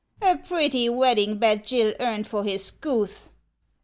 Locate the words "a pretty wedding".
0.23-1.37